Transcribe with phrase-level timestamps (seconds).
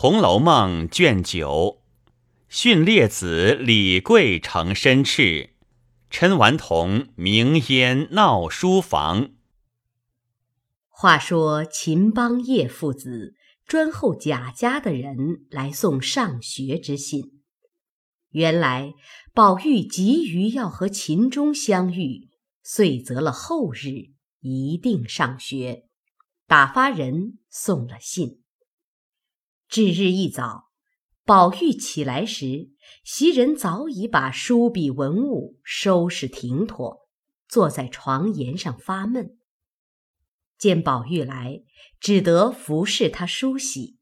[0.00, 1.82] 红楼梦》卷九，
[2.48, 5.54] 训列子李贵成申斥，
[6.08, 9.30] 嗔顽童名烟闹书房。
[10.88, 13.34] 话说秦邦业父子
[13.66, 17.42] 专候贾家的人来送上学之信。
[18.30, 18.92] 原来
[19.34, 22.28] 宝玉急于要和秦钟相遇，
[22.62, 24.12] 遂择了后日
[24.42, 25.86] 一定上学，
[26.46, 28.44] 打发人送了信。
[29.68, 30.70] 至日一早，
[31.24, 32.70] 宝玉起来时，
[33.04, 37.06] 袭人早已把书笔文物收拾停妥，
[37.46, 39.36] 坐在床沿上发闷。
[40.56, 41.64] 见宝玉来，
[42.00, 43.98] 只得服侍他梳洗。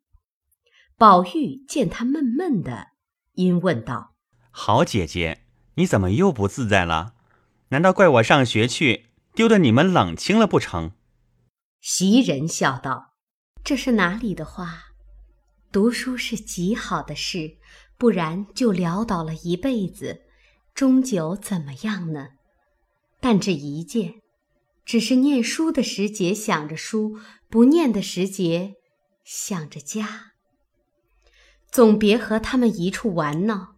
[0.97, 2.93] 宝玉见他闷闷的，
[3.33, 4.15] 因问道
[4.53, 5.43] ：“好姐姐，
[5.75, 7.15] 你怎么又不自在了？
[7.71, 10.93] 难道怪我上学去，丢得你们冷清了不成？”
[11.83, 13.17] 袭人笑道
[13.65, 14.85] ：“这是哪里的话？”
[15.77, 17.59] 读书是极好的事，
[17.99, 20.23] 不然就潦倒了一辈子，
[20.75, 22.29] 终究怎么样呢？
[23.21, 24.23] 但这一件，
[24.87, 27.19] 只是念书的时节想着书，
[27.51, 28.77] 不念的时节
[29.23, 30.33] 想着家。
[31.71, 33.77] 总别和他们一处玩闹，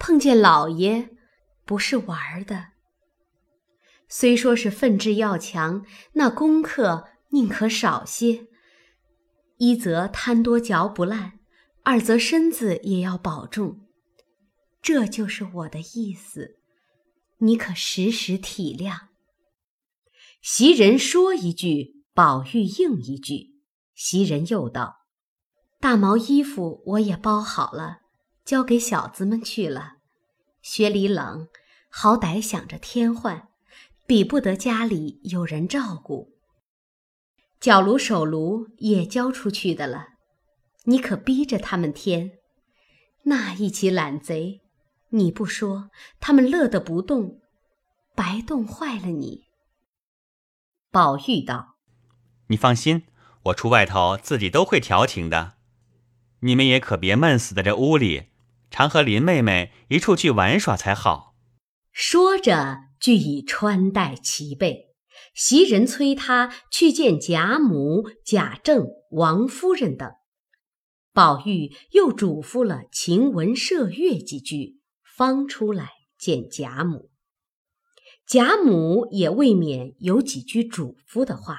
[0.00, 1.10] 碰见老爷，
[1.64, 2.70] 不是玩的。
[4.08, 8.48] 虽说是奋志要强，那功课宁可少些。
[9.58, 11.40] 一则贪多嚼不烂，
[11.82, 13.80] 二则身子也要保重。
[14.82, 16.58] 这就是我的意思，
[17.38, 19.08] 你可时时体谅。
[20.42, 23.56] 袭人说一句，宝玉应一句。
[23.94, 25.06] 袭人又道
[25.80, 28.00] ：“大毛衣服我也包好了，
[28.44, 29.94] 交给小子们去了。
[30.60, 31.48] 雪里冷，
[31.88, 33.48] 好歹想着添换，
[34.06, 36.35] 比不得家里有人照顾。”
[37.60, 40.08] 脚炉、手炉也交出去的了，
[40.84, 42.32] 你可逼着他们添。
[43.24, 44.60] 那一起懒贼，
[45.10, 45.90] 你不说，
[46.20, 47.40] 他们乐得不动，
[48.14, 49.44] 白冻坏了你。
[50.92, 51.76] 宝玉道
[52.48, 53.04] ：“你放心，
[53.44, 55.54] 我出外头自己都会调停的。
[56.40, 58.28] 你们也可别闷死在这屋里，
[58.70, 61.34] 常和林妹妹一处去玩耍才好。”
[61.90, 64.94] 说着，俱已穿戴齐备。
[65.36, 70.10] 袭人催他去见贾母、贾政、王夫人等，
[71.12, 77.10] 宝玉又嘱咐了晴雯、麝月几句，方出来见贾母。
[78.26, 81.58] 贾母也未免有几句嘱咐的话，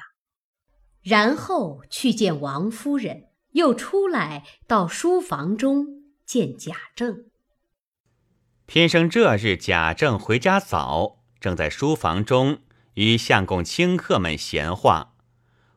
[1.00, 5.86] 然后去见王夫人，又出来到书房中
[6.26, 7.26] 见贾政。
[8.66, 12.58] 偏生这日贾政回家早，正在书房中。
[12.98, 15.14] 与相公卿客们闲话，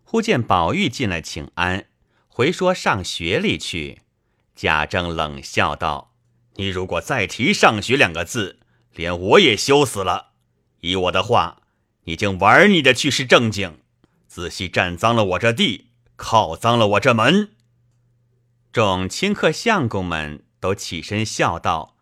[0.01, 1.85] 忽见宝玉进来请安，
[2.27, 4.01] 回说上学里去。
[4.55, 6.15] 贾政冷笑道
[6.57, 8.57] ：“你如果再提上学两个字，
[8.95, 10.31] 连我也羞死了。
[10.79, 11.61] 依我的话，
[12.05, 13.81] 你竟玩你的去是正经，
[14.27, 17.51] 仔细占脏了我这地，靠脏了我这门。”
[18.73, 21.95] 众卿客相公们都起身笑道：“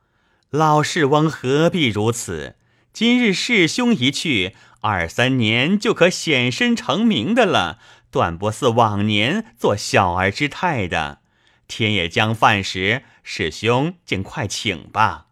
[0.50, 2.56] 老世翁何必如此？
[2.94, 7.80] 今日师兄一去。”二三年就可显身成名的了，
[8.10, 11.20] 断不似往年做小儿之态的。
[11.68, 15.28] 天也将饭时，师兄尽快请吧。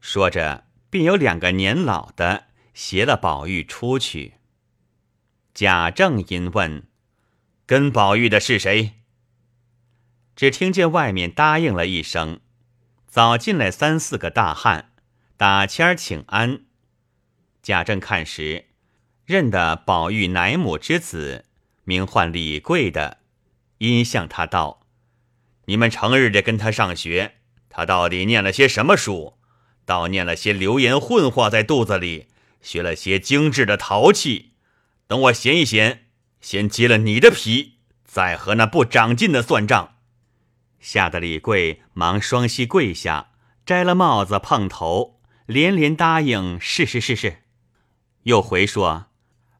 [0.00, 4.34] 说着，便有两个年老的携了宝玉出去。
[5.54, 6.88] 贾政因问
[7.66, 8.94] ：“跟宝玉的是谁？”
[10.34, 12.40] 只听见外面答应了一声，
[13.06, 14.90] 早进来三四个大汉，
[15.36, 16.62] 打签请安。
[17.62, 18.66] 贾政看时。
[19.24, 21.44] 认得宝玉奶母之子，
[21.84, 23.18] 名唤李贵的，
[23.78, 24.80] 因向他道
[25.66, 27.36] ：“你们成日的跟他上学，
[27.70, 29.38] 他到底念了些什么书？
[29.84, 32.26] 倒念了些流言混话在肚子里，
[32.60, 34.54] 学了些精致的淘气。
[35.06, 36.06] 等我闲一闲，
[36.40, 37.74] 先揭了你的皮，
[38.04, 39.94] 再和那不长进的算账。”
[40.80, 43.30] 吓得李贵忙双膝跪下，
[43.64, 47.38] 摘了帽子碰头，连连答应：“是是是是。”
[48.24, 49.06] 又回说。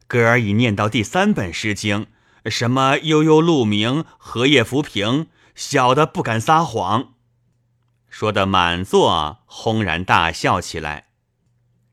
[0.06, 2.06] 哥儿已念到第三本《诗经》，
[2.50, 7.14] 什么悠悠鹿鸣，荷叶浮萍，小的不敢撒谎。
[8.10, 11.06] 说的满座轰然大笑起来，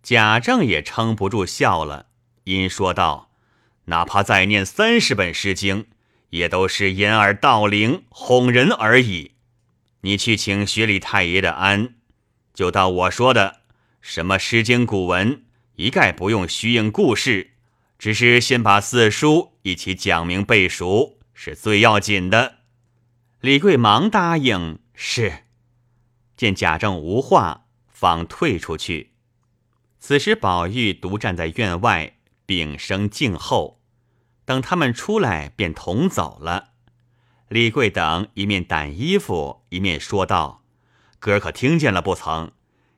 [0.03, 2.07] 贾政也撑不住笑了，
[2.43, 3.31] 因说道
[3.85, 5.83] ：“哪怕再念三十本《诗经》，
[6.31, 9.35] 也都是掩耳盗铃，哄人而已。
[10.01, 11.95] 你去请学里太爷的安，
[12.53, 13.61] 就到我说的，
[14.01, 15.43] 什么《诗经》古文，
[15.79, 17.51] 一概不用虚应故事。”
[17.97, 22.59] 只是先把四书一起讲明背熟是最要紧的。
[23.41, 25.43] 李贵忙答应是。
[26.37, 29.11] 见贾政无话，方退出去。
[29.99, 32.15] 此时宝玉独站在院外，
[32.45, 33.81] 屏声静候。
[34.45, 36.69] 等他们出来，便同走了。
[37.49, 40.63] 李贵等一面掸衣服，一面说道
[41.19, 42.51] ：“哥可听见了不曾？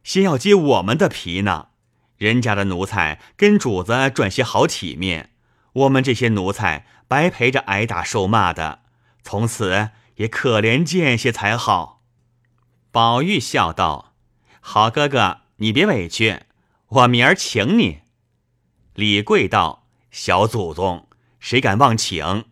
[0.04, 1.70] 先要揭我们的皮呢。
[2.22, 5.32] 人家的奴才跟主子赚些好体面，
[5.74, 8.84] 我们这些奴才白陪着挨打受骂的，
[9.24, 12.04] 从此也可怜见些才好。”
[12.94, 14.14] 宝玉笑道
[14.62, 16.42] ：“好哥哥，你别委屈，
[16.90, 18.02] 我明儿请你。”
[18.94, 21.08] 李贵道：“小祖宗，
[21.40, 22.46] 谁敢忘请？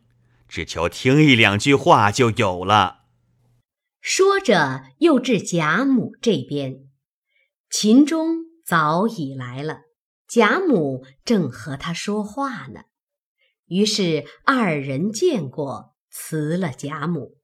[0.48, 3.02] 只求听一两句话就有了。”
[4.02, 6.88] 说着，又至贾母这边，
[7.70, 9.80] 秦钟早已来了，
[10.28, 12.82] 贾母正和他说话呢。
[13.66, 17.40] 于是二人见过，辞了贾母。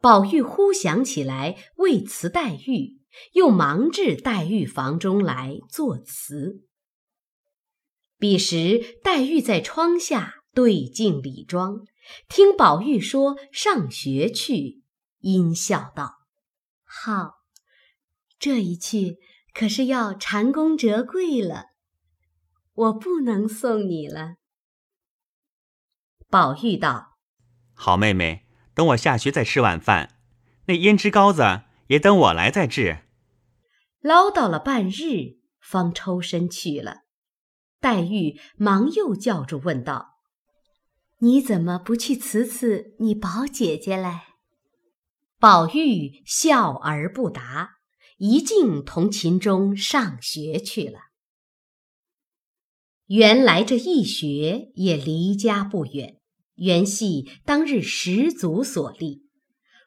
[0.00, 3.02] 宝玉忽想起来为辞黛玉，
[3.32, 6.64] 又忙至黛玉房中来作辞。
[8.18, 11.84] 彼时黛玉在窗下对镜理妆，
[12.26, 14.82] 听宝玉说上学去，
[15.18, 16.20] 阴笑道
[16.84, 17.34] ：“好，
[18.38, 19.18] 这一去
[19.56, 21.68] 可是要蟾宫折桂了，
[22.74, 24.34] 我不能送你了。”
[26.28, 27.16] 宝玉道
[27.72, 28.42] ：“好妹妹。”
[28.76, 30.18] 等我下学再吃晚饭，
[30.66, 32.98] 那胭脂膏子也等我来再制。
[34.00, 37.04] 唠叨了半日，方抽身去了。
[37.80, 40.18] 黛玉忙又叫住问道
[41.20, 44.24] ：“你怎么不去辞辞你宝姐姐来？”
[45.40, 47.75] 宝玉笑而不答，
[48.16, 50.98] 一径同秦钟上学去了。
[53.06, 56.16] 原来这一学也离家不远。
[56.54, 59.22] 原系当日始祖所立，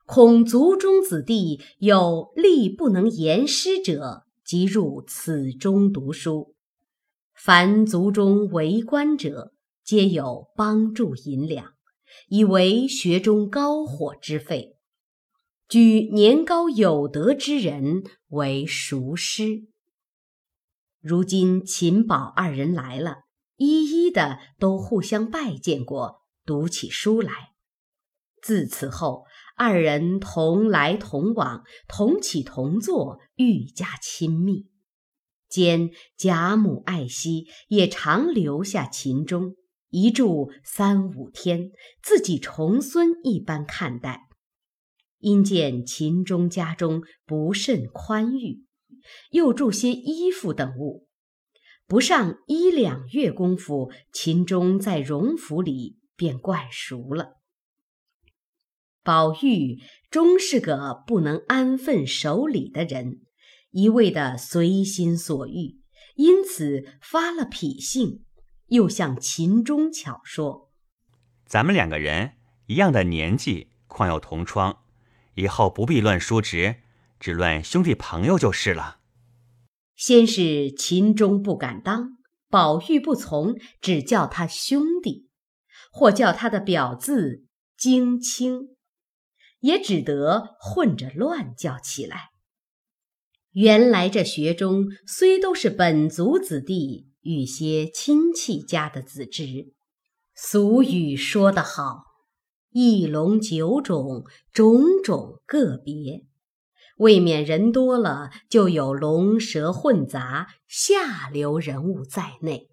[0.06, 6.56] 恐族中子弟有力不能言师者，即入此中读书。
[7.34, 9.54] 凡族中为官者，
[9.84, 11.74] 皆有帮助银两，
[12.28, 14.76] 以为学中高火之费。
[15.70, 19.68] 举年高有德之人为塾师。
[21.00, 23.26] 如今秦宝二人来了，
[23.56, 26.24] 一一的都互相拜见过。
[26.44, 27.52] 读起书来，
[28.42, 29.26] 自此后
[29.56, 34.72] 二人同来同往，同起同坐，愈加亲密。
[35.48, 39.56] 兼贾母爱惜，也常留下秦钟，
[39.90, 41.70] 一住三五天，
[42.02, 44.29] 自己重孙一般看待。
[45.20, 48.66] 因见秦钟家中不甚宽裕，
[49.32, 51.08] 又助些衣服等物，
[51.88, 55.98] 不上一两月功夫，秦钟在荣府里。
[56.20, 57.38] 便惯熟了。
[59.04, 59.80] 宝玉
[60.12, 63.22] 终是个不能安分守礼的人，
[63.72, 65.80] 一味的随心所欲，
[66.16, 68.26] 因此发了脾性，
[68.66, 70.74] 又向秦钟巧说
[71.48, 72.34] ：“咱们两个人
[72.66, 74.84] 一样的年纪，况有同窗，
[75.40, 76.76] 以后不必论叔侄，
[77.20, 79.00] 只论兄弟朋友就是了。”
[79.96, 82.18] 先是秦钟不敢当，
[82.50, 85.28] 宝玉不从，只叫他兄弟。
[85.92, 88.76] 或叫他的表字荆青，
[89.62, 92.30] 也只得混着乱叫起来。
[93.54, 99.74] 原来这学中虽都是本族子弟与些亲戚家的子侄，
[100.36, 102.04] 俗语说得好
[102.82, 106.26] ：“一龙九种，种种个别。”
[106.98, 112.70] 未免人多了，就有龙蛇混杂、下流人物在内。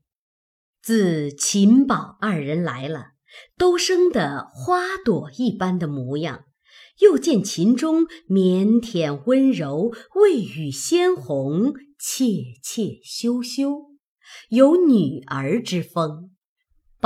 [0.81, 3.15] 自秦宝二人来了，
[3.59, 6.45] 都生得花朵一般的模样，
[7.01, 12.27] 又见秦钟腼腆温柔，未语鲜红，怯
[12.63, 13.91] 怯羞羞，
[14.51, 16.36] 有女儿之风。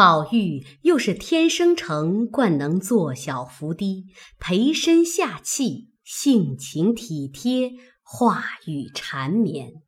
[0.00, 4.06] 宝玉又是天生成惯能做小伏低，
[4.38, 9.82] 陪身下气，性情体贴，话语缠绵，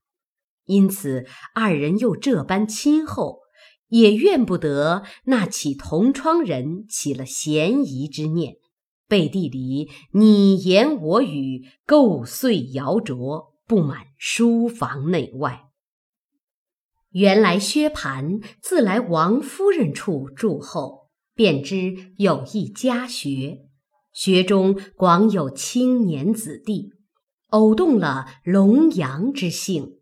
[0.67, 3.39] 因此二人又这般亲厚。
[3.89, 8.57] 也怨不得那起同窗人起了嫌疑之念，
[9.09, 15.72] 背地里你言我语，构碎谣诼，布满书房内外。
[17.13, 23.61] 原来薛蟠自来王夫人处住后，便知有一家学，
[24.13, 26.91] 学中广有青年子弟，
[27.49, 29.99] 偶动了龙阳之性。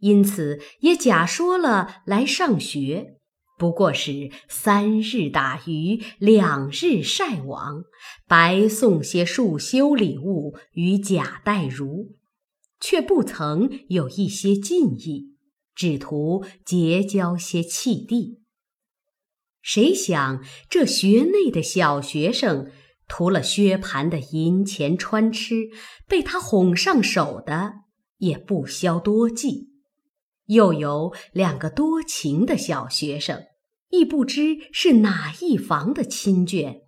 [0.00, 3.16] 因此也假说了来上学，
[3.56, 7.84] 不过是三日打鱼两日晒网，
[8.28, 12.16] 白送些束修礼物与贾代儒，
[12.80, 15.33] 却不曾有一些进意，
[15.74, 18.40] 只图结交些弃弟。
[19.62, 22.70] 谁想这学内的小学生，
[23.08, 25.70] 图了薛蟠的银钱穿吃，
[26.06, 27.72] 被他哄上手的
[28.18, 29.70] 也不消多计。
[30.46, 33.44] 又有两个多情的小学生，
[33.88, 36.82] 亦不知是哪一房的亲眷，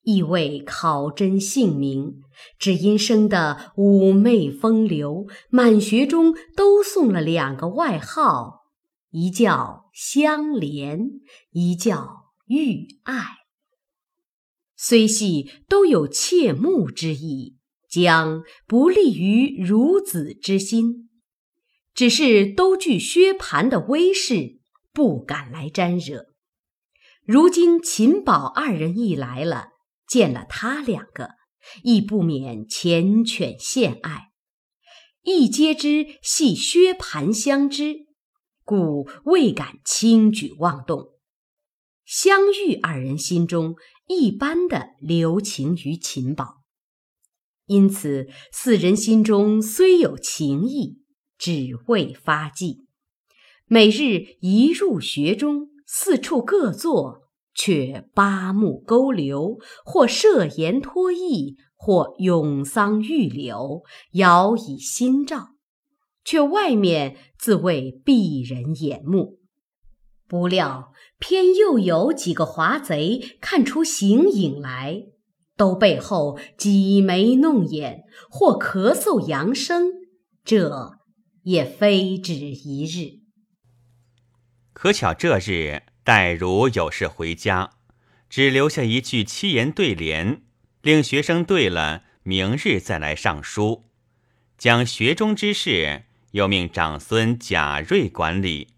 [0.00, 2.21] 亦未考真姓名，
[2.58, 8.62] 只因生得妩媚风流，满学中都送了两个外号，
[9.10, 11.10] 一叫香莲，
[11.50, 13.24] 一叫玉爱。
[14.76, 17.56] 虽系都有切慕之意，
[17.88, 21.08] 将不利于孺子之心。
[21.94, 24.60] 只是都惧薛蟠的威势，
[24.92, 26.26] 不敢来沾惹。
[27.24, 29.68] 如今秦宝二人一来了，
[30.08, 31.34] 见了他两个，
[31.82, 34.30] 亦不免缱绻献爱，
[35.22, 38.06] 亦皆知系薛蟠相知，
[38.64, 41.10] 故未敢轻举妄动。
[42.04, 43.76] 相遇二人心中
[44.06, 46.62] 一般的留情于秦宝，
[47.66, 51.00] 因此四人心中虽有情意。
[51.38, 52.86] 只为发迹，
[53.66, 57.21] 每日一入学中，四处各坐，
[57.54, 63.82] 却八目勾留，或设言托意，或咏桑玉柳，
[64.12, 65.48] 遥以心照，
[66.24, 69.38] 却外面自谓避人眼目。
[70.26, 75.04] 不料偏又有几个华贼看出形影来，
[75.56, 79.92] 都背后挤眉弄眼，或咳嗽扬声，
[80.44, 80.98] 这。
[81.44, 83.18] 也非止一日。
[84.72, 87.70] 可巧这日戴如有事回家，
[88.28, 90.42] 只留下一句七言对联，
[90.80, 93.88] 令学生对了，明日再来上书。
[94.58, 98.68] 将学中之事，又命长孙贾瑞管理。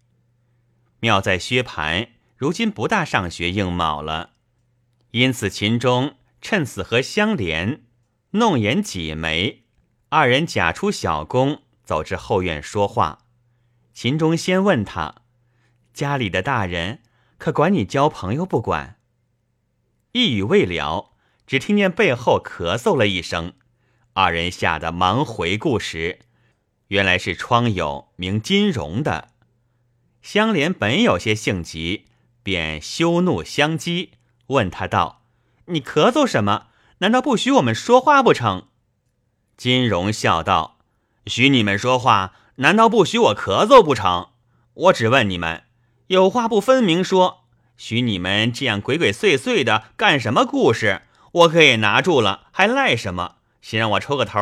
[0.99, 4.31] 妙在薛蟠如今不大上学应卯了，
[5.11, 7.81] 因此秦钟趁此和相连，
[8.31, 9.63] 弄眼挤眉，
[10.09, 11.61] 二人假出小宫。
[11.83, 13.19] 走至后院说话，
[13.93, 15.21] 秦钟先问他
[15.93, 17.01] ：“家里的大人
[17.37, 18.99] 可管你交朋友不管？”
[20.13, 21.11] 一语未了，
[21.45, 23.53] 只听见背后咳嗽了一声，
[24.13, 26.19] 二人吓得忙回顾时，
[26.87, 29.29] 原来是窗友名金荣的。
[30.21, 32.05] 香莲本有些性急，
[32.41, 34.11] 便羞怒相激，
[34.47, 35.23] 问他道
[35.67, 36.67] ：“你咳嗽什么？
[36.99, 38.69] 难道不许我们说话不成？”
[39.57, 40.79] 金荣笑道。
[41.27, 44.29] 许你们说话，难道不许我咳嗽不成？
[44.73, 45.63] 我只问你们，
[46.07, 47.45] 有话不分明说。
[47.77, 51.01] 许你们这样鬼鬼祟祟的干什么故事？
[51.31, 53.35] 我可也拿住了，还赖什么？
[53.61, 54.39] 先让我抽个头，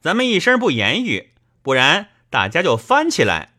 [0.00, 1.32] 咱们一声不言语，
[1.62, 3.54] 不然大家就翻起来。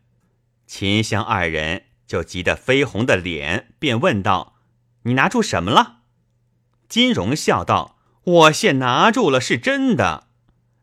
[0.68, 4.58] 秦香二人就急得绯红的脸，便问道
[5.04, 6.02] ：“你拿住什么了？”
[6.88, 10.28] 金荣笑道：“我现拿住了，是真的。”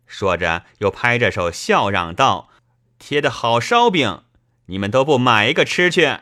[0.08, 2.48] 说着，又拍着手笑嚷道
[2.98, 4.22] ：“贴的好烧饼，
[4.66, 6.18] 你们都不买一个吃去？”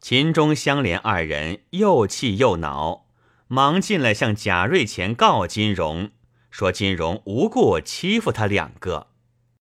[0.00, 3.06] 秦钟、相连二人又气又恼，
[3.48, 6.10] 忙进来向贾瑞前告金荣，
[6.50, 9.07] 说金荣无故欺负他两个。